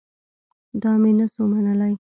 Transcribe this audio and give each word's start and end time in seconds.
دا 0.81 0.91
مې 1.01 1.11
نه 1.17 1.25
سو 1.33 1.41
منلاى. 1.51 1.93